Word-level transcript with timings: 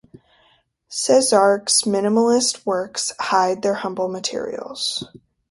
Cesark's 0.89 1.83
minimalist 1.83 2.65
works 2.65 3.13
hide 3.19 3.61
their 3.61 3.75
humble 3.75 4.07
materials. 4.07 5.03